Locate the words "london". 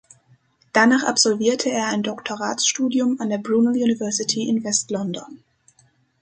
4.89-5.43